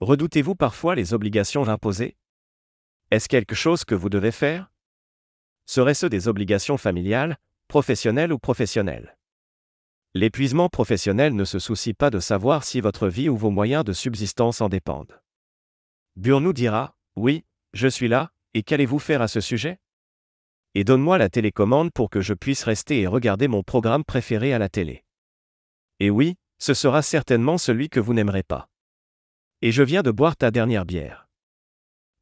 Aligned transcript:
Redoutez-vous 0.00 0.54
parfois 0.54 0.94
les 0.94 1.12
obligations 1.12 1.68
imposées? 1.68 2.16
Est-ce 3.10 3.28
quelque 3.28 3.54
chose 3.54 3.84
que 3.84 3.94
vous 3.94 4.08
devez 4.08 4.30
faire? 4.32 4.72
Seraient-ce 5.66 6.06
des 6.06 6.26
obligations 6.26 6.78
familiales, 6.78 7.36
professionnelles 7.68 8.32
ou 8.32 8.38
professionnelles? 8.38 9.18
L'épuisement 10.14 10.70
professionnel 10.70 11.34
ne 11.34 11.44
se 11.44 11.58
soucie 11.58 11.92
pas 11.92 12.08
de 12.08 12.18
savoir 12.18 12.64
si 12.64 12.80
votre 12.80 13.08
vie 13.08 13.28
ou 13.28 13.36
vos 13.36 13.50
moyens 13.50 13.84
de 13.84 13.92
subsistance 13.92 14.62
en 14.62 14.70
dépendent. 14.70 15.20
Burnou 16.16 16.54
dira 16.54 16.96
Oui, 17.16 17.44
je 17.74 17.86
suis 17.86 18.08
là, 18.08 18.32
et 18.54 18.62
qu'allez-vous 18.62 18.98
faire 18.98 19.20
à 19.20 19.28
ce 19.28 19.42
sujet 19.42 19.80
Et 20.74 20.82
donne-moi 20.82 21.18
la 21.18 21.28
télécommande 21.28 21.92
pour 21.92 22.08
que 22.08 22.22
je 22.22 22.32
puisse 22.32 22.64
rester 22.64 23.02
et 23.02 23.06
regarder 23.06 23.48
mon 23.48 23.62
programme 23.62 24.04
préféré 24.04 24.54
à 24.54 24.58
la 24.58 24.70
télé. 24.70 25.04
Et 25.98 26.08
oui, 26.08 26.38
ce 26.58 26.72
sera 26.72 27.02
certainement 27.02 27.58
celui 27.58 27.90
que 27.90 28.00
vous 28.00 28.14
n'aimerez 28.14 28.44
pas. 28.44 28.70
Et 29.62 29.72
je 29.72 29.82
viens 29.82 30.02
de 30.02 30.10
boire 30.10 30.36
ta 30.36 30.50
dernière 30.50 30.86
bière. 30.86 31.28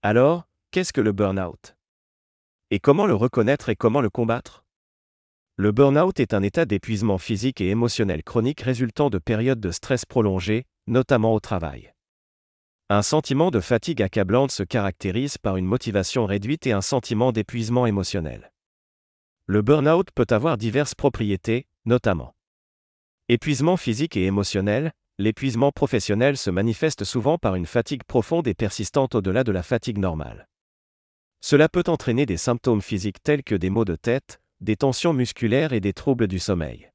Alors, 0.02 0.48
qu'est-ce 0.72 0.92
que 0.92 1.00
le 1.00 1.12
burn-out? 1.12 1.76
Et 2.72 2.80
comment 2.80 3.06
le 3.06 3.14
reconnaître 3.14 3.68
et 3.68 3.76
comment 3.76 4.00
le 4.00 4.10
combattre? 4.10 4.64
Le 5.54 5.70
burn-out 5.70 6.18
est 6.18 6.34
un 6.34 6.42
état 6.42 6.64
d'épuisement 6.64 7.16
physique 7.16 7.60
et 7.60 7.68
émotionnel 7.68 8.24
chronique 8.24 8.60
résultant 8.60 9.08
de 9.08 9.18
périodes 9.18 9.60
de 9.60 9.70
stress 9.70 10.04
prolongées, 10.04 10.66
notamment 10.88 11.32
au 11.32 11.38
travail. 11.38 11.92
Un 12.88 13.02
sentiment 13.02 13.52
de 13.52 13.60
fatigue 13.60 14.02
accablante 14.02 14.50
se 14.50 14.64
caractérise 14.64 15.38
par 15.38 15.56
une 15.56 15.66
motivation 15.66 16.26
réduite 16.26 16.66
et 16.66 16.72
un 16.72 16.80
sentiment 16.80 17.30
d'épuisement 17.30 17.86
émotionnel. 17.86 18.52
Le 19.46 19.62
burn-out 19.62 20.10
peut 20.12 20.26
avoir 20.30 20.58
diverses 20.58 20.96
propriétés, 20.96 21.68
notamment 21.84 22.34
épuisement 23.28 23.76
physique 23.76 24.16
et 24.16 24.24
émotionnel, 24.24 24.92
l'épuisement 25.18 25.72
professionnel 25.72 26.36
se 26.36 26.50
manifeste 26.50 27.04
souvent 27.04 27.38
par 27.38 27.56
une 27.56 27.66
fatigue 27.66 28.04
profonde 28.04 28.46
et 28.46 28.54
persistante 28.54 29.16
au-delà 29.16 29.42
de 29.42 29.52
la 29.52 29.62
fatigue 29.62 29.98
normale. 29.98 30.48
Cela 31.40 31.68
peut 31.68 31.84
entraîner 31.88 32.24
des 32.24 32.36
symptômes 32.36 32.82
physiques 32.82 33.22
tels 33.22 33.42
que 33.42 33.54
des 33.54 33.70
maux 33.70 33.84
de 33.84 33.96
tête, 33.96 34.40
des 34.60 34.76
tensions 34.76 35.12
musculaires 35.12 35.72
et 35.72 35.80
des 35.80 35.92
troubles 35.92 36.28
du 36.28 36.38
sommeil. 36.38 36.90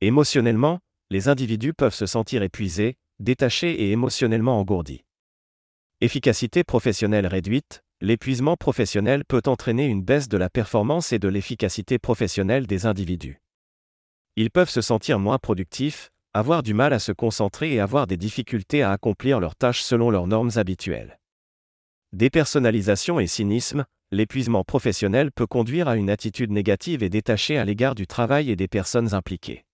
Émotionnellement, 0.00 0.80
les 1.10 1.28
individus 1.28 1.74
peuvent 1.74 1.94
se 1.94 2.06
sentir 2.06 2.42
épuisés, 2.42 2.96
détachés 3.18 3.72
et 3.72 3.90
émotionnellement 3.90 4.58
engourdis. 4.58 5.04
Efficacité 6.00 6.64
professionnelle 6.64 7.26
réduite, 7.26 7.82
l'épuisement 8.00 8.56
professionnel 8.56 9.24
peut 9.24 9.42
entraîner 9.46 9.86
une 9.86 10.02
baisse 10.02 10.28
de 10.28 10.38
la 10.38 10.48
performance 10.48 11.12
et 11.12 11.18
de 11.18 11.28
l'efficacité 11.28 11.98
professionnelle 11.98 12.66
des 12.66 12.86
individus. 12.86 13.42
Ils 14.36 14.50
peuvent 14.50 14.70
se 14.70 14.80
sentir 14.80 15.18
moins 15.18 15.38
productifs, 15.38 16.10
avoir 16.34 16.62
du 16.62 16.74
mal 16.74 16.92
à 16.92 16.98
se 16.98 17.12
concentrer 17.12 17.74
et 17.74 17.80
avoir 17.80 18.06
des 18.06 18.16
difficultés 18.16 18.82
à 18.82 18.92
accomplir 18.92 19.40
leurs 19.40 19.56
tâches 19.56 19.82
selon 19.82 20.10
leurs 20.10 20.26
normes 20.26 20.52
habituelles. 20.56 21.18
Dépersonnalisation 22.12 23.20
et 23.20 23.26
cynisme, 23.26 23.84
l'épuisement 24.10 24.64
professionnel 24.64 25.32
peut 25.32 25.46
conduire 25.46 25.88
à 25.88 25.96
une 25.96 26.10
attitude 26.10 26.50
négative 26.50 27.02
et 27.02 27.08
détachée 27.08 27.58
à 27.58 27.64
l'égard 27.64 27.94
du 27.94 28.06
travail 28.06 28.50
et 28.50 28.56
des 28.56 28.68
personnes 28.68 29.14
impliquées 29.14 29.64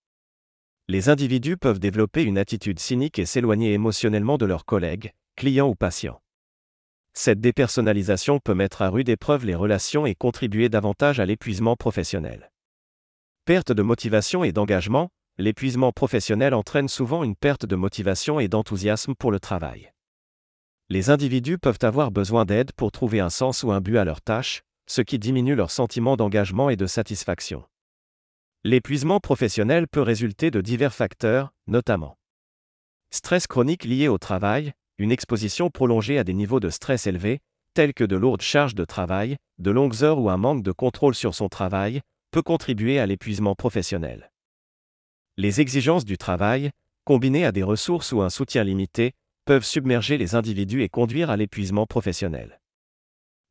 les 0.89 1.09
individus 1.09 1.57
peuvent 1.57 1.79
développer 1.79 2.23
une 2.23 2.37
attitude 2.37 2.79
cynique 2.79 3.19
et 3.19 3.25
s'éloigner 3.25 3.73
émotionnellement 3.73 4.37
de 4.37 4.45
leurs 4.45 4.63
collègues, 4.63 5.11
clients 5.35 5.67
ou 5.67 5.75
patients. 5.75 6.21
Cette 7.13 7.41
dépersonnalisation 7.41 8.39
peut 8.39 8.53
mettre 8.53 8.81
à 8.81 8.89
rude 8.89 9.09
épreuve 9.09 9.45
les 9.45 9.55
relations 9.55 10.05
et 10.05 10.15
contribuer 10.15 10.69
davantage 10.69 11.19
à 11.19 11.25
l'épuisement 11.25 11.75
professionnel. 11.75 12.51
Perte 13.43 13.73
de 13.73 13.81
motivation 13.81 14.45
et 14.45 14.53
d'engagement, 14.53 15.09
l'épuisement 15.37 15.91
professionnel 15.91 16.53
entraîne 16.53 16.87
souvent 16.87 17.23
une 17.23 17.35
perte 17.35 17.65
de 17.65 17.75
motivation 17.75 18.39
et 18.39 18.47
d'enthousiasme 18.47 19.13
pour 19.15 19.31
le 19.31 19.39
travail. 19.39 19.91
Les 20.89 21.09
individus 21.09 21.57
peuvent 21.57 21.79
avoir 21.81 22.11
besoin 22.11 22.45
d'aide 22.45 22.71
pour 22.71 22.91
trouver 22.91 23.19
un 23.19 23.29
sens 23.29 23.63
ou 23.63 23.71
un 23.71 23.81
but 23.81 23.97
à 23.97 24.05
leur 24.05 24.21
tâche, 24.21 24.63
ce 24.87 25.01
qui 25.01 25.19
diminue 25.19 25.55
leur 25.55 25.69
sentiment 25.69 26.15
d'engagement 26.15 26.69
et 26.69 26.75
de 26.75 26.87
satisfaction. 26.87 27.63
L'épuisement 28.63 29.19
professionnel 29.19 29.87
peut 29.87 30.01
résulter 30.01 30.49
de 30.49 30.61
divers 30.61 30.93
facteurs, 30.93 31.53
notamment 31.67 32.17
stress 33.11 33.47
chronique 33.47 33.85
lié 33.85 34.07
au 34.07 34.17
travail, 34.17 34.73
une 34.97 35.11
exposition 35.11 35.69
prolongée 35.69 36.17
à 36.17 36.23
des 36.23 36.33
niveaux 36.33 36.59
de 36.59 36.69
stress 36.69 37.05
élevés, 37.05 37.39
tels 37.73 37.93
que 37.93 38.03
de 38.03 38.15
lourdes 38.15 38.41
charges 38.41 38.75
de 38.75 38.85
travail, 38.85 39.37
de 39.59 39.71
longues 39.71 40.03
heures 40.03 40.19
ou 40.19 40.29
un 40.29 40.37
manque 40.37 40.63
de 40.63 40.71
contrôle 40.71 41.15
sur 41.15 41.35
son 41.35 41.47
travail, 41.47 42.01
peut 42.31 42.41
contribuer 42.41 42.99
à 42.99 43.05
l'épuisement 43.05 43.55
professionnel. 43.55 44.31
Les 45.39 45.61
exigences 45.61 46.03
du 46.03 46.17
travail, 46.17 46.71
combinées 47.03 47.45
à 47.45 47.51
des 47.51 47.61
ressources 47.61 48.11
ou 48.11 48.23
un 48.23 48.31
soutien 48.31 48.63
limité, 48.63 49.13
peuvent 49.45 49.63
submerger 49.63 50.17
les 50.17 50.33
individus 50.33 50.81
et 50.81 50.89
conduire 50.89 51.29
à 51.29 51.37
l'épuisement 51.37 51.85
professionnel. 51.85 52.59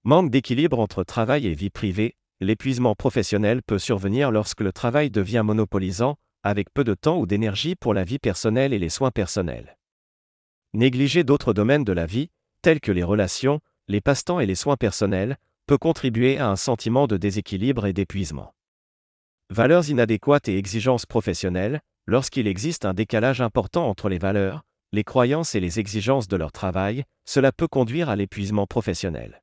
Manque 0.03 0.33
d'équilibre 0.33 0.81
entre 0.81 1.05
travail 1.05 1.47
et 1.47 1.55
vie 1.55 1.71
privée, 1.71 2.17
l'épuisement 2.41 2.97
professionnel 2.97 3.63
peut 3.63 3.79
survenir 3.79 4.33
lorsque 4.33 4.63
le 4.63 4.73
travail 4.73 5.11
devient 5.11 5.43
monopolisant, 5.45 6.17
avec 6.43 6.75
peu 6.75 6.83
de 6.83 6.95
temps 6.95 7.19
ou 7.19 7.27
d'énergie 7.27 7.77
pour 7.77 7.95
la 7.95 8.03
vie 8.03 8.19
personnelle 8.19 8.73
et 8.73 8.81
les 8.81 8.89
soins 8.89 9.13
personnels. 9.13 9.79
Négliger 10.75 11.23
d'autres 11.23 11.53
domaines 11.53 11.85
de 11.85 11.93
la 11.93 12.07
vie, 12.07 12.31
tels 12.63 12.81
que 12.81 12.91
les 12.91 13.05
relations, 13.05 13.61
les 13.87 14.01
passe-temps 14.01 14.41
et 14.41 14.47
les 14.47 14.57
soins 14.57 14.77
personnels, 14.77 15.39
peut 15.69 15.79
contribuer 15.79 16.39
à 16.39 16.49
un 16.49 16.57
sentiment 16.57 17.07
de 17.07 17.17
déséquilibre 17.17 17.87
et 17.87 17.93
d'épuisement. 17.93 18.56
Valeurs 19.51 19.89
inadéquates 19.89 20.49
et 20.49 20.59
exigences 20.59 21.07
professionnelles, 21.07 21.81
lorsqu'il 22.07 22.49
existe 22.49 22.85
un 22.85 22.95
décalage 22.95 23.41
important 23.41 23.89
entre 23.89 24.09
les 24.09 24.19
valeurs, 24.19 24.63
les 24.93 25.05
croyances 25.05 25.55
et 25.55 25.61
les 25.61 25.79
exigences 25.79 26.27
de 26.27 26.37
leur 26.37 26.51
travail, 26.51 27.05
cela 27.25 27.53
peut 27.53 27.69
conduire 27.69 28.09
à 28.09 28.17
l'épuisement 28.17 28.67
professionnel. 28.67 29.41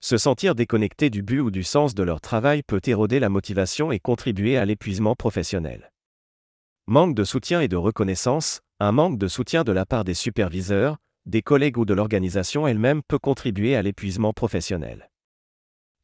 Se 0.00 0.16
sentir 0.16 0.54
déconnecté 0.54 1.10
du 1.10 1.22
but 1.22 1.40
ou 1.40 1.50
du 1.50 1.64
sens 1.64 1.94
de 1.94 2.04
leur 2.04 2.20
travail 2.20 2.62
peut 2.62 2.80
éroder 2.84 3.18
la 3.18 3.28
motivation 3.28 3.90
et 3.90 3.98
contribuer 3.98 4.56
à 4.56 4.64
l'épuisement 4.64 5.16
professionnel. 5.16 5.90
Manque 6.86 7.16
de 7.16 7.24
soutien 7.24 7.60
et 7.60 7.68
de 7.68 7.76
reconnaissance, 7.76 8.60
un 8.78 8.92
manque 8.92 9.18
de 9.18 9.28
soutien 9.28 9.64
de 9.64 9.72
la 9.72 9.86
part 9.86 10.04
des 10.04 10.14
superviseurs, 10.14 10.98
des 11.26 11.42
collègues 11.42 11.78
ou 11.78 11.84
de 11.84 11.94
l'organisation 11.94 12.66
elle-même 12.66 13.02
peut 13.02 13.18
contribuer 13.18 13.74
à 13.74 13.82
l'épuisement 13.82 14.32
professionnel. 14.32 15.10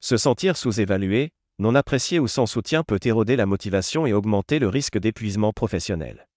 Se 0.01 0.17
sentir 0.17 0.57
sous-évalué, 0.57 1.31
non 1.59 1.75
apprécié 1.75 2.19
ou 2.19 2.29
sans 2.29 2.47
soutien 2.47 2.83
peut 2.83 3.01
éroder 3.03 3.37
la 3.37 3.47
motivation 3.47 4.07
et 4.07 4.13
augmenter 4.13 4.59
le 4.59 4.69
risque 4.69 4.99
d'épuisement 4.99 5.53
professionnel. 5.53 6.29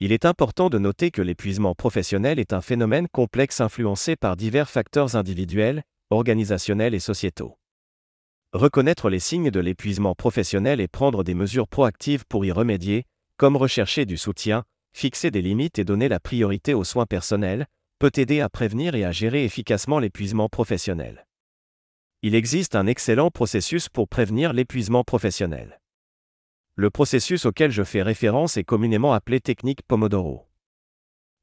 Il 0.00 0.10
est 0.10 0.24
important 0.24 0.70
de 0.70 0.78
noter 0.78 1.10
que 1.10 1.22
l'épuisement 1.22 1.74
professionnel 1.74 2.38
est 2.38 2.52
un 2.52 2.60
phénomène 2.60 3.08
complexe 3.08 3.60
influencé 3.60 4.16
par 4.16 4.36
divers 4.36 4.70
facteurs 4.70 5.16
individuels, 5.16 5.82
organisationnels 6.10 6.94
et 6.94 6.98
sociétaux. 6.98 7.56
Reconnaître 8.52 9.10
les 9.10 9.20
signes 9.20 9.50
de 9.50 9.60
l'épuisement 9.60 10.14
professionnel 10.14 10.80
et 10.80 10.88
prendre 10.88 11.24
des 11.24 11.34
mesures 11.34 11.68
proactives 11.68 12.24
pour 12.28 12.44
y 12.44 12.52
remédier, 12.52 13.04
comme 13.36 13.56
rechercher 13.56 14.04
du 14.04 14.16
soutien, 14.16 14.64
fixer 14.92 15.30
des 15.30 15.40
limites 15.40 15.78
et 15.78 15.84
donner 15.84 16.08
la 16.08 16.20
priorité 16.20 16.74
aux 16.74 16.84
soins 16.84 17.06
personnels, 17.06 17.66
peut 17.98 18.12
aider 18.16 18.40
à 18.40 18.48
prévenir 18.48 18.94
et 18.94 19.04
à 19.04 19.12
gérer 19.12 19.44
efficacement 19.44 19.98
l'épuisement 19.98 20.48
professionnel. 20.48 21.26
Il 22.24 22.36
existe 22.36 22.76
un 22.76 22.86
excellent 22.86 23.32
processus 23.32 23.88
pour 23.88 24.08
prévenir 24.08 24.52
l'épuisement 24.52 25.02
professionnel. 25.02 25.80
Le 26.76 26.88
processus 26.88 27.46
auquel 27.46 27.72
je 27.72 27.82
fais 27.82 28.00
référence 28.00 28.56
est 28.56 28.62
communément 28.62 29.12
appelé 29.12 29.40
technique 29.40 29.82
Pomodoro. 29.88 30.46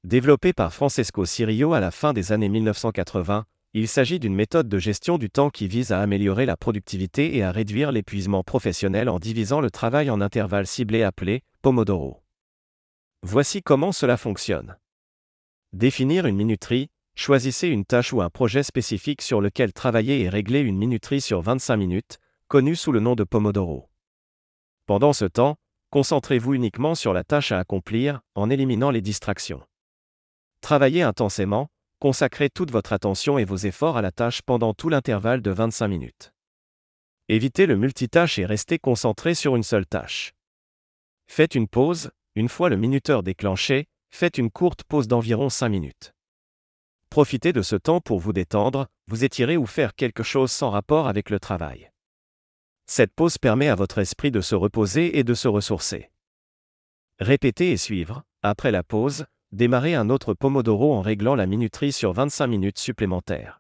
Développé 0.06 0.54
par 0.54 0.74
Francesco 0.74 1.26
Cirio 1.26 1.74
à 1.74 1.82
la 1.82 1.92
fin 1.92 2.14
des 2.14 2.32
années 2.32 2.48
1980, 2.48 3.44
il 3.74 3.90
s'agit 3.90 4.22
d'une 4.22 4.34
méthode 4.34 4.70
de 4.70 4.78
gestion 4.80 5.18
du 5.18 5.30
temps 5.30 5.50
qui 5.50 5.68
vise 5.68 5.92
à 5.92 6.00
améliorer 6.00 6.46
la 6.46 6.56
productivité 6.56 7.36
et 7.36 7.44
à 7.44 7.52
réduire 7.52 7.92
l'épuisement 7.92 8.44
professionnel 8.44 9.10
en 9.10 9.20
divisant 9.20 9.60
le 9.60 9.70
travail 9.70 10.10
en 10.10 10.22
intervalles 10.22 10.66
ciblés 10.66 11.04
appelés 11.04 11.44
Pomodoro. 11.62 12.24
Voici 13.22 13.62
comment 13.62 13.92
cela 13.92 14.16
fonctionne. 14.16 14.78
Définir 15.74 16.26
une 16.26 16.38
minuterie, 16.38 16.90
choisissez 17.20 17.68
une 17.68 17.84
tâche 17.84 18.14
ou 18.14 18.22
un 18.22 18.30
projet 18.30 18.64
spécifique 18.64 19.22
sur 19.22 19.42
lequel 19.42 19.74
travailler 19.74 20.22
et 20.22 20.30
régler 20.30 20.62
une 20.62 20.78
minuterie 20.78 21.20
sur 21.20 21.42
25 21.42 21.76
minutes, 21.76 22.18
connue 22.48 22.78
sous 22.78 22.94
le 22.94 23.02
nom 23.02 23.16
de 23.16 23.26
Pomodoro. 23.26 23.90
Pendant 24.86 25.12
ce 25.12 25.26
temps, 25.26 25.58
concentrez-vous 25.92 26.54
uniquement 26.54 26.96
sur 26.96 27.12
la 27.12 27.26
tâche 27.26 27.52
à 27.52 27.60
accomplir, 27.60 28.22
en 28.36 28.50
éliminant 28.50 28.90
les 28.90 29.02
distractions. 29.02 29.62
Travaillez 30.62 31.02
intensément, 31.02 31.68
consacrez 32.00 32.50
toute 32.50 32.72
votre 32.72 32.94
attention 32.94 33.38
et 33.38 33.44
vos 33.44 33.58
efforts 33.58 33.98
à 33.98 34.02
la 34.02 34.14
tâche 34.14 34.42
pendant 34.42 34.74
tout 34.74 34.88
l'intervalle 34.88 35.42
de 35.42 35.52
25 35.52 35.90
minutes. 35.90 36.32
Évitez 37.28 37.66
le 37.66 37.76
multitâche 37.76 38.40
et 38.40 38.46
restez 38.46 38.80
concentré 38.80 39.36
sur 39.36 39.58
une 39.58 39.64
seule 39.64 39.86
tâche. 39.86 40.34
Faites 41.28 41.54
une 41.54 41.68
pause, 41.68 42.12
une 42.36 42.48
fois 42.48 42.70
le 42.70 42.78
minuteur 42.78 43.24
déclenché, 43.24 43.88
faites 44.10 44.38
une 44.38 44.50
courte 44.50 44.86
pause 44.86 45.10
d'environ 45.10 45.50
5 45.50 45.68
minutes. 45.68 46.14
Profitez 47.10 47.54
de 47.54 47.64
ce 47.64 47.76
temps 47.76 48.02
pour 48.02 48.20
vous 48.20 48.34
détendre, 48.34 48.88
vous 49.08 49.24
étirer 49.24 49.58
ou 49.58 49.66
faire 49.66 49.96
quelque 49.96 50.22
chose 50.22 50.52
sans 50.52 50.70
rapport 50.70 51.08
avec 51.08 51.32
le 51.32 51.40
travail. 51.40 51.92
Cette 52.86 53.14
pause 53.14 53.38
permet 53.38 53.68
à 53.68 53.76
votre 53.76 53.98
esprit 53.98 54.30
de 54.30 54.42
se 54.42 54.56
reposer 54.56 55.18
et 55.18 55.24
de 55.24 55.34
se 55.34 55.48
ressourcer. 55.48 56.12
Répétez 57.20 57.72
et 57.72 57.78
suivre, 57.78 58.24
après 58.44 58.72
la 58.72 58.84
pause, 58.84 59.26
démarrez 59.52 59.96
un 59.96 60.10
autre 60.10 60.34
Pomodoro 60.34 60.94
en 60.94 61.02
réglant 61.02 61.36
la 61.36 61.48
minuterie 61.48 61.92
sur 61.92 62.14
25 62.14 62.48
minutes 62.48 62.80
supplémentaires. 62.80 63.60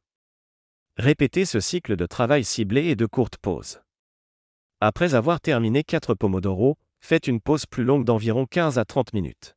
Répétez 0.97 1.45
ce 1.45 1.59
cycle 1.59 1.95
de 1.95 2.05
travail 2.05 2.43
ciblé 2.43 2.85
et 2.85 2.95
de 2.95 3.05
courtes 3.05 3.37
pauses. 3.37 3.81
Après 4.79 5.15
avoir 5.15 5.41
terminé 5.41 5.83
4 5.83 6.13
Pomodoro, 6.13 6.77
faites 6.99 7.27
une 7.27 7.41
pause 7.41 7.65
plus 7.65 7.83
longue 7.83 8.05
d'environ 8.05 8.45
15 8.45 8.77
à 8.77 8.85
30 8.85 9.13
minutes. 9.13 9.55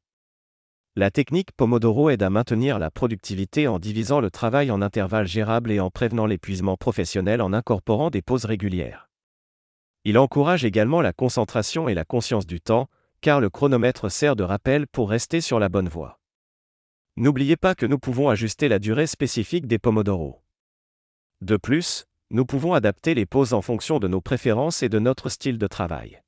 La 0.94 1.10
technique 1.10 1.52
Pomodoro 1.52 2.10
aide 2.10 2.22
à 2.22 2.28
maintenir 2.28 2.78
la 2.78 2.90
productivité 2.90 3.66
en 3.66 3.78
divisant 3.78 4.20
le 4.20 4.30
travail 4.30 4.70
en 4.70 4.82
intervalles 4.82 5.26
gérables 5.26 5.70
et 5.70 5.80
en 5.80 5.88
prévenant 5.88 6.26
l'épuisement 6.26 6.76
professionnel 6.76 7.40
en 7.40 7.54
incorporant 7.54 8.10
des 8.10 8.20
pauses 8.20 8.44
régulières. 8.44 9.08
Il 10.04 10.18
encourage 10.18 10.66
également 10.66 11.00
la 11.00 11.14
concentration 11.14 11.88
et 11.88 11.94
la 11.94 12.04
conscience 12.04 12.46
du 12.46 12.60
temps, 12.60 12.88
car 13.22 13.40
le 13.40 13.48
chronomètre 13.48 14.10
sert 14.10 14.36
de 14.36 14.42
rappel 14.42 14.86
pour 14.86 15.08
rester 15.08 15.40
sur 15.40 15.58
la 15.58 15.70
bonne 15.70 15.88
voie. 15.88 16.20
N'oubliez 17.16 17.56
pas 17.56 17.74
que 17.74 17.86
nous 17.86 17.98
pouvons 17.98 18.28
ajuster 18.28 18.68
la 18.68 18.78
durée 18.78 19.06
spécifique 19.06 19.66
des 19.66 19.78
Pomodoro. 19.78 20.42
De 21.40 21.56
plus, 21.56 22.04
nous 22.30 22.44
pouvons 22.44 22.74
adapter 22.74 23.14
les 23.14 23.24
pauses 23.24 23.54
en 23.54 23.62
fonction 23.62 23.98
de 23.98 24.08
nos 24.08 24.20
préférences 24.20 24.82
et 24.82 24.90
de 24.90 24.98
notre 24.98 25.30
style 25.30 25.56
de 25.56 25.66
travail. 25.66 26.20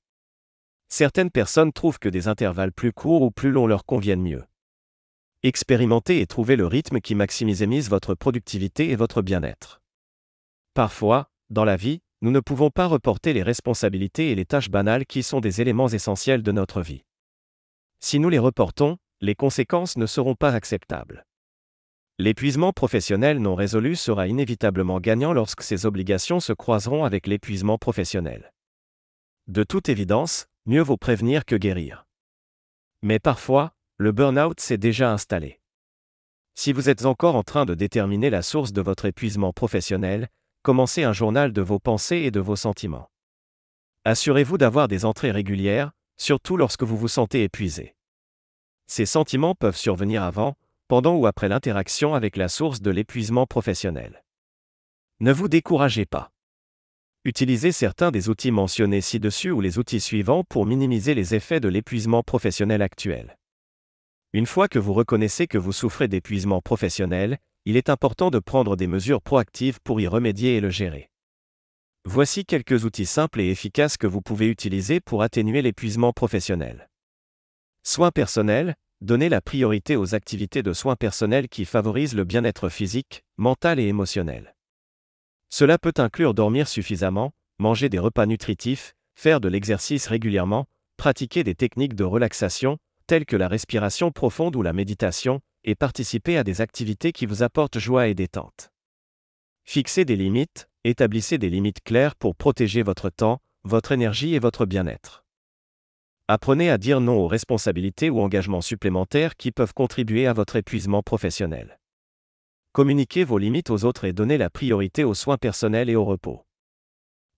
Certaines 0.89 1.31
personnes 1.31 1.73
trouvent 1.75 1.99
que 1.99 2.09
des 2.09 2.29
intervalles 2.29 2.73
plus 2.73 2.93
courts 2.93 3.21
ou 3.21 3.31
plus 3.31 3.51
longs 3.51 3.67
leur 3.67 3.85
conviennent 3.85 4.23
mieux. 4.23 4.45
Expérimentez 5.47 6.23
et 6.23 6.27
trouvez 6.27 6.57
le 6.57 6.67
rythme 6.67 7.01
qui 7.01 7.15
maximise 7.15 7.91
votre 7.91 8.15
productivité 8.15 8.89
et 8.89 8.97
votre 8.97 9.21
bien-être. 9.21 9.83
Parfois, 10.73 11.29
dans 11.51 11.67
la 11.67 11.77
vie, 11.77 12.01
nous 12.23 12.31
ne 12.31 12.41
pouvons 12.41 12.71
pas 12.71 12.87
reporter 12.87 13.35
les 13.35 13.43
responsabilités 13.43 14.31
et 14.31 14.35
les 14.35 14.47
tâches 14.47 14.71
banales 14.71 15.05
qui 15.05 15.23
sont 15.23 15.41
des 15.41 15.61
éléments 15.61 15.89
essentiels 15.89 16.43
de 16.43 16.51
notre 16.51 16.81
vie. 16.81 17.05
Si 18.01 18.19
nous 18.19 18.31
les 18.31 18.39
reportons, 18.39 18.97
les 19.21 19.35
conséquences 19.35 19.99
ne 19.99 20.07
seront 20.07 20.35
pas 20.35 20.55
acceptables. 20.55 21.27
L'épuisement 22.19 22.73
professionnel 22.73 23.39
non 23.39 23.55
résolu 23.55 23.97
sera 23.97 24.29
inévitablement 24.29 24.99
gagnant 24.99 25.35
lorsque 25.35 25.63
ces 25.63 25.85
obligations 25.85 26.41
se 26.41 26.55
croiseront 26.55 27.05
avec 27.05 27.27
l'épuisement 27.27 27.77
professionnel. 27.77 28.51
De 29.47 29.63
toute 29.63 29.91
évidence, 29.91 30.47
mieux 30.65 30.81
vaut 30.81 30.97
prévenir 30.97 31.45
que 31.45 31.57
guérir. 31.57 32.07
Mais 33.03 33.19
parfois, 33.19 33.75
le 33.99 34.11
burn-out 34.11 34.59
s'est 34.59 34.77
déjà 34.77 35.13
installé. 35.13 35.61
Si 36.57 36.73
vous 36.73 36.89
êtes 36.89 37.05
encore 37.05 37.37
en 37.37 37.45
train 37.45 37.65
de 37.65 37.75
déterminer 37.75 38.29
la 38.29 38.43
source 38.43 38.73
de 38.73 38.81
votre 38.81 39.05
épuisement 39.05 39.53
professionnel, 39.53 40.29
commencez 40.63 41.05
un 41.05 41.13
journal 41.13 41.53
de 41.53 41.63
vos 41.63 41.79
pensées 41.79 42.19
et 42.19 42.31
de 42.31 42.41
vos 42.41 42.57
sentiments. 42.57 43.11
Assurez-vous 44.05 44.59
d'avoir 44.59 44.89
des 44.89 45.05
entrées 45.05 45.31
régulières, 45.31 45.93
surtout 46.17 46.57
lorsque 46.57 46.83
vous 46.83 46.97
vous 46.97 47.09
sentez 47.09 47.45
épuisé. 47.45 47.95
Ces 48.87 49.07
sentiments 49.07 49.55
peuvent 49.55 49.77
survenir 49.77 50.23
avant, 50.25 50.55
pendant 50.89 51.15
ou 51.15 51.27
après 51.27 51.49
l'interaction 51.49 52.15
avec 52.15 52.37
la 52.37 52.49
source 52.49 52.83
de 52.83 52.91
l'épuisement 52.91 53.47
professionnel. 53.47 54.25
Ne 55.21 55.33
vous 55.33 55.49
découragez 55.49 56.05
pas. 56.05 56.33
Utilisez 57.25 57.73
certains 57.73 58.11
des 58.11 58.29
outils 58.29 58.51
mentionnés 58.51 59.01
ci-dessus 59.01 59.51
ou 59.51 59.61
les 59.61 59.79
outils 59.79 60.01
suivants 60.01 60.45
pour 60.45 60.67
minimiser 60.67 61.15
les 61.15 61.35
effets 61.35 61.61
de 61.61 61.69
l'épuisement 61.69 62.23
professionnel 62.23 62.83
actuel. 62.83 63.39
Une 64.35 64.47
fois 64.47 64.67
que 64.67 64.81
vous 64.81 64.95
reconnaissez 64.95 65.47
que 65.47 65.59
vous 65.59 65.71
souffrez 65.71 66.09
d'épuisement 66.09 66.61
professionnel, 66.61 67.39
il 67.67 67.77
est 67.77 67.89
important 67.89 68.33
de 68.33 68.41
prendre 68.41 68.75
des 68.75 68.89
mesures 68.89 69.23
proactives 69.23 69.79
pour 69.85 70.01
y 70.01 70.09
remédier 70.09 70.57
et 70.57 70.61
le 70.61 70.71
gérer. 70.71 71.09
Voici 72.05 72.45
quelques 72.45 72.85
outils 72.85 73.07
simples 73.07 73.41
et 73.41 73.49
efficaces 73.49 73.97
que 73.97 74.09
vous 74.09 74.23
pouvez 74.23 74.49
utiliser 74.49 74.99
pour 74.99 75.23
atténuer 75.23 75.63
l'épuisement 75.63 76.13
professionnel. 76.13 76.91
Soins 77.85 78.11
personnels, 78.11 78.75
donnez 79.01 79.29
la 79.29 79.41
priorité 79.41 79.95
aux 79.95 80.17
activités 80.17 80.65
de 80.65 80.73
soins 80.73 80.97
personnels 80.97 81.49
qui 81.49 81.65
favorisent 81.65 82.17
le 82.17 82.25
bien-être 82.25 82.69
physique, 82.69 83.23
mental 83.37 83.79
et 83.79 83.87
émotionnel. 83.87 84.57
Cela 85.49 85.79
peut 85.79 85.95
inclure 85.99 86.35
dormir 86.35 86.67
suffisamment, 86.67 87.31
manger 87.61 87.89
des 87.89 88.01
repas 88.01 88.27
nutritifs, 88.27 88.95
faire 89.15 89.41
de 89.41 89.49
l'exercice 89.49 90.09
régulièrement, 90.09 90.67
pratiquer 90.97 91.45
des 91.45 91.55
techniques 91.55 91.95
de 91.95 92.03
relaxation, 92.03 92.79
telles 93.07 93.27
que 93.27 93.37
la 93.37 93.49
respiration 93.49 94.11
profonde 94.11 94.57
ou 94.57 94.63
la 94.63 94.73
méditation, 94.73 95.41
et 95.65 95.75
participer 95.75 96.37
à 96.37 96.45
des 96.45 96.61
activités 96.61 97.13
qui 97.13 97.27
vous 97.27 97.43
apportent 97.43 97.79
joie 97.79 98.09
et 98.09 98.15
détente. 98.15 98.71
Fixez 99.65 100.05
des 100.05 100.17
limites, 100.17 100.69
établissez 100.85 101.39
des 101.39 101.49
limites 101.49 101.83
claires 101.83 102.17
pour 102.17 102.37
protéger 102.37 102.83
votre 102.83 103.09
temps, 103.09 103.41
votre 103.65 103.93
énergie 103.93 104.35
et 104.35 104.39
votre 104.39 104.67
bien-être. 104.67 105.25
Apprenez 106.29 106.71
à 106.71 106.79
dire 106.79 107.01
non 107.01 107.17
aux 107.17 107.29
responsabilités 107.29 108.11
ou 108.11 108.21
engagements 108.21 108.61
supplémentaires 108.61 109.37
qui 109.37 109.53
peuvent 109.53 109.75
contribuer 109.75 110.27
à 110.27 110.33
votre 110.33 110.57
épuisement 110.57 111.03
professionnel. 111.03 111.79
Communiquez 112.73 113.25
vos 113.25 113.39
limites 113.39 113.71
aux 113.71 113.85
autres 113.85 114.05
et 114.05 114.13
donnez 114.13 114.39
la 114.39 114.51
priorité 114.51 115.05
aux 115.05 115.15
soins 115.15 115.37
personnels 115.37 115.91
et 115.91 115.97
au 115.97 116.05
repos. 116.05 116.47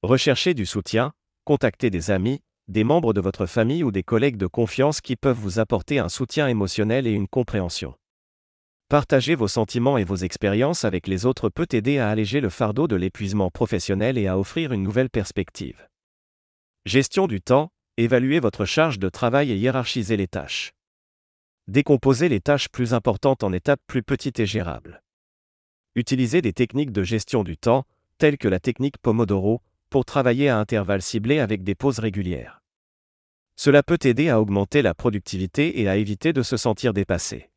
Recherchez 0.02 0.54
du 0.54 0.66
soutien, 0.66 1.12
contactez 1.44 1.90
des 1.90 2.10
amis, 2.10 2.42
des 2.68 2.82
membres 2.82 3.12
de 3.12 3.20
votre 3.20 3.46
famille 3.46 3.84
ou 3.84 3.92
des 3.92 4.02
collègues 4.02 4.36
de 4.36 4.46
confiance 4.46 5.00
qui 5.00 5.16
peuvent 5.16 5.38
vous 5.38 5.58
apporter 5.58 5.98
un 5.98 6.08
soutien 6.08 6.48
émotionnel 6.48 7.06
et 7.06 7.12
une 7.12 7.28
compréhension. 7.28 7.94
Partager 8.88 9.34
vos 9.34 9.48
sentiments 9.48 9.98
et 9.98 10.04
vos 10.04 10.16
expériences 10.16 10.84
avec 10.84 11.06
les 11.06 11.26
autres 11.26 11.48
peut 11.48 11.66
aider 11.72 11.98
à 11.98 12.08
alléger 12.08 12.40
le 12.40 12.50
fardeau 12.50 12.86
de 12.86 12.96
l'épuisement 12.96 13.50
professionnel 13.50 14.18
et 14.18 14.26
à 14.26 14.38
offrir 14.38 14.72
une 14.72 14.82
nouvelle 14.82 15.10
perspective. 15.10 15.88
Gestion 16.84 17.26
du 17.26 17.40
temps, 17.40 17.70
évaluez 17.96 18.38
votre 18.38 18.64
charge 18.64 18.98
de 18.98 19.08
travail 19.08 19.50
et 19.50 19.56
hiérarchisez 19.56 20.16
les 20.16 20.28
tâches. 20.28 20.72
Décomposez 21.66 22.28
les 22.28 22.40
tâches 22.40 22.68
plus 22.68 22.94
importantes 22.94 23.42
en 23.42 23.52
étapes 23.52 23.80
plus 23.88 24.04
petites 24.04 24.38
et 24.38 24.46
gérables. 24.46 25.02
Utilisez 25.96 26.40
des 26.40 26.52
techniques 26.52 26.92
de 26.92 27.02
gestion 27.02 27.42
du 27.42 27.56
temps, 27.56 27.84
telles 28.18 28.38
que 28.38 28.46
la 28.46 28.60
technique 28.60 28.98
Pomodoro, 28.98 29.62
pour 29.90 30.04
travailler 30.04 30.48
à 30.48 30.58
intervalles 30.58 31.02
ciblés 31.02 31.38
avec 31.38 31.62
des 31.64 31.74
pauses 31.74 31.98
régulières. 31.98 32.62
Cela 33.56 33.82
peut 33.82 33.98
aider 34.02 34.28
à 34.28 34.40
augmenter 34.40 34.82
la 34.82 34.94
productivité 34.94 35.80
et 35.80 35.88
à 35.88 35.96
éviter 35.96 36.32
de 36.32 36.42
se 36.42 36.56
sentir 36.56 36.92
dépassé. 36.92 37.50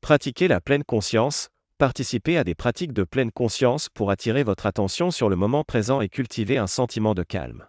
Pratiquez 0.00 0.48
la 0.48 0.60
pleine 0.60 0.84
conscience, 0.84 1.50
participez 1.78 2.38
à 2.38 2.44
des 2.44 2.54
pratiques 2.54 2.92
de 2.92 3.04
pleine 3.04 3.30
conscience 3.30 3.88
pour 3.88 4.10
attirer 4.10 4.42
votre 4.42 4.66
attention 4.66 5.10
sur 5.10 5.28
le 5.28 5.36
moment 5.36 5.64
présent 5.64 6.00
et 6.00 6.08
cultiver 6.08 6.56
un 6.58 6.66
sentiment 6.66 7.14
de 7.14 7.22
calme. 7.22 7.66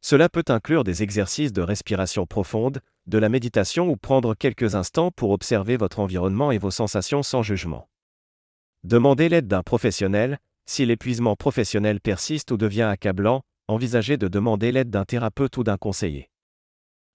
Cela 0.00 0.28
peut 0.28 0.44
inclure 0.48 0.82
des 0.82 1.02
exercices 1.02 1.52
de 1.52 1.62
respiration 1.62 2.26
profonde, 2.26 2.80
de 3.06 3.18
la 3.18 3.28
méditation 3.28 3.88
ou 3.88 3.96
prendre 3.96 4.34
quelques 4.34 4.74
instants 4.74 5.10
pour 5.10 5.30
observer 5.30 5.76
votre 5.76 6.00
environnement 6.00 6.50
et 6.50 6.58
vos 6.58 6.70
sensations 6.70 7.22
sans 7.22 7.42
jugement. 7.42 7.88
Demandez 8.82 9.28
l'aide 9.28 9.46
d'un 9.46 9.62
professionnel, 9.62 10.38
si 10.70 10.86
l'épuisement 10.86 11.34
professionnel 11.34 12.00
persiste 12.00 12.52
ou 12.52 12.56
devient 12.56 12.82
accablant, 12.82 13.42
envisagez 13.66 14.16
de 14.16 14.28
demander 14.28 14.70
l'aide 14.70 14.88
d'un 14.88 15.04
thérapeute 15.04 15.56
ou 15.56 15.64
d'un 15.64 15.76
conseiller. 15.76 16.30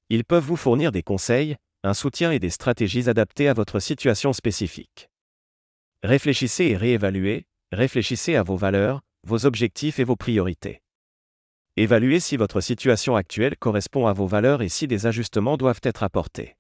Ils 0.10 0.26
peuvent 0.26 0.44
vous 0.44 0.58
fournir 0.58 0.92
des 0.92 1.04
conseils, 1.04 1.56
un 1.84 1.94
soutien 1.94 2.34
et 2.34 2.40
des 2.40 2.50
stratégies 2.50 3.10
adaptées 3.10 3.48
à 3.48 3.54
votre 3.54 3.80
situation 3.80 4.34
spécifique. 4.34 5.10
Réfléchissez 6.04 6.66
et 6.66 6.76
réévaluez, 6.76 7.46
réfléchissez 7.72 8.36
à 8.36 8.44
vos 8.44 8.58
valeurs, 8.58 9.00
vos 9.26 9.46
objectifs 9.46 10.00
et 10.00 10.04
vos 10.04 10.18
priorités. 10.18 10.82
Évaluez 11.78 12.20
si 12.20 12.36
votre 12.36 12.60
situation 12.60 13.16
actuelle 13.16 13.56
correspond 13.56 14.06
à 14.08 14.12
vos 14.12 14.28
valeurs 14.28 14.64
et 14.64 14.70
si 14.70 14.86
des 14.86 15.06
ajustements 15.06 15.56
doivent 15.56 15.82
être 15.84 16.04
apportés. 16.04 16.58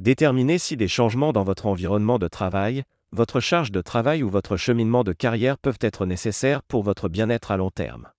Déterminez 0.00 0.58
si 0.58 0.76
des 0.76 0.88
changements 0.88 1.32
dans 1.32 1.44
votre 1.44 1.66
environnement 1.66 2.18
de 2.18 2.26
travail, 2.26 2.82
votre 3.14 3.40
charge 3.40 3.70
de 3.70 3.82
travail 3.82 4.22
ou 4.22 4.30
votre 4.30 4.56
cheminement 4.56 5.04
de 5.04 5.12
carrière 5.12 5.58
peuvent 5.58 5.78
être 5.82 6.06
nécessaires 6.06 6.62
pour 6.62 6.82
votre 6.82 7.10
bien-être 7.10 7.50
à 7.50 7.58
long 7.58 7.70
terme. 7.70 8.10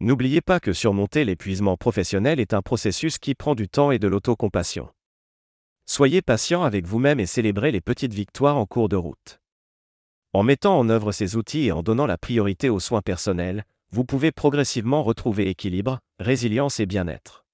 N'oubliez 0.00 0.40
pas 0.40 0.58
que 0.58 0.72
surmonter 0.72 1.24
l'épuisement 1.24 1.76
professionnel 1.76 2.40
est 2.40 2.52
un 2.52 2.62
processus 2.62 3.18
qui 3.18 3.36
prend 3.36 3.54
du 3.54 3.68
temps 3.68 3.92
et 3.92 4.00
de 4.00 4.08
l'autocompassion. 4.08 4.88
Soyez 5.86 6.20
patient 6.20 6.64
avec 6.64 6.84
vous-même 6.84 7.20
et 7.20 7.26
célébrez 7.26 7.70
les 7.70 7.80
petites 7.80 8.12
victoires 8.12 8.56
en 8.56 8.66
cours 8.66 8.88
de 8.88 8.96
route. 8.96 9.40
En 10.32 10.42
mettant 10.42 10.76
en 10.76 10.88
œuvre 10.88 11.12
ces 11.12 11.36
outils 11.36 11.66
et 11.66 11.72
en 11.72 11.84
donnant 11.84 12.06
la 12.06 12.18
priorité 12.18 12.68
aux 12.70 12.80
soins 12.80 13.02
personnels, 13.02 13.64
vous 13.92 14.04
pouvez 14.04 14.32
progressivement 14.32 15.04
retrouver 15.04 15.48
équilibre, 15.48 16.00
résilience 16.18 16.80
et 16.80 16.86
bien-être. 16.86 17.44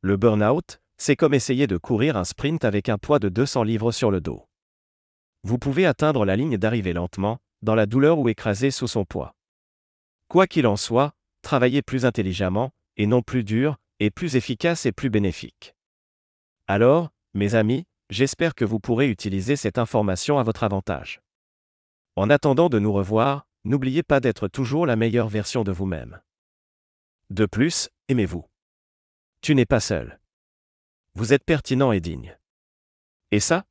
Le 0.00 0.16
burn-out, 0.16 0.80
c'est 0.96 1.16
comme 1.16 1.34
essayer 1.34 1.66
de 1.66 1.76
courir 1.76 2.16
un 2.16 2.24
sprint 2.24 2.64
avec 2.64 2.88
un 2.88 2.98
poids 2.98 3.18
de 3.18 3.28
200 3.28 3.64
livres 3.64 3.90
sur 3.90 4.12
le 4.12 4.20
dos 4.20 4.45
vous 5.42 5.58
pouvez 5.58 5.86
atteindre 5.86 6.24
la 6.24 6.36
ligne 6.36 6.56
d'arrivée 6.56 6.92
lentement, 6.92 7.38
dans 7.62 7.74
la 7.74 7.86
douleur 7.86 8.18
ou 8.18 8.28
écrasé 8.28 8.70
sous 8.70 8.88
son 8.88 9.04
poids. 9.04 9.34
Quoi 10.28 10.46
qu'il 10.46 10.66
en 10.66 10.76
soit, 10.76 11.14
travaillez 11.42 11.82
plus 11.82 12.04
intelligemment, 12.04 12.72
et 12.96 13.06
non 13.06 13.22
plus 13.22 13.44
dur, 13.44 13.76
et 14.00 14.10
plus 14.10 14.36
efficace 14.36 14.86
et 14.86 14.92
plus 14.92 15.10
bénéfique. 15.10 15.74
Alors, 16.66 17.10
mes 17.34 17.54
amis, 17.54 17.86
j'espère 18.10 18.54
que 18.54 18.64
vous 18.64 18.80
pourrez 18.80 19.08
utiliser 19.08 19.56
cette 19.56 19.78
information 19.78 20.38
à 20.38 20.42
votre 20.42 20.64
avantage. 20.64 21.20
En 22.16 22.30
attendant 22.30 22.68
de 22.68 22.78
nous 22.78 22.92
revoir, 22.92 23.46
n'oubliez 23.64 24.02
pas 24.02 24.20
d'être 24.20 24.48
toujours 24.48 24.86
la 24.86 24.96
meilleure 24.96 25.28
version 25.28 25.64
de 25.64 25.72
vous-même. 25.72 26.20
De 27.30 27.46
plus, 27.46 27.88
aimez-vous. 28.08 28.44
Tu 29.42 29.54
n'es 29.54 29.66
pas 29.66 29.80
seul. 29.80 30.18
Vous 31.14 31.32
êtes 31.32 31.44
pertinent 31.44 31.92
et 31.92 32.00
digne. 32.00 32.38
Et 33.30 33.40
ça 33.40 33.64